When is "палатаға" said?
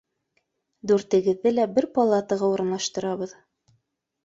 1.99-2.51